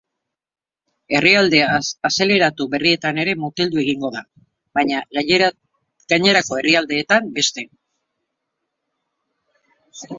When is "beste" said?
7.41-7.69